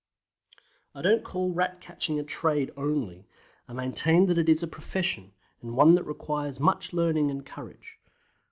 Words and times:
I 0.95 1.03
don't 1.03 1.23
call 1.23 1.51
Rat 1.51 1.79
catching 1.79 2.19
a 2.19 2.23
trade 2.23 2.71
only: 2.75 3.27
I 3.67 3.73
maintain 3.73 4.25
that 4.25 4.39
it 4.39 4.49
is 4.49 4.63
a 4.63 4.67
profession, 4.67 5.31
and 5.61 5.75
one 5.77 5.93
that 5.93 6.05
requires 6.05 6.59
much 6.59 6.91
learning 6.91 7.29
and 7.29 7.45
courage. 7.45 7.99